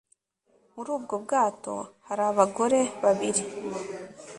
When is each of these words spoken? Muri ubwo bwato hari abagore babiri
Muri 0.75 0.89
ubwo 0.97 1.15
bwato 1.23 1.75
hari 2.07 2.23
abagore 2.31 2.79
babiri 3.03 3.43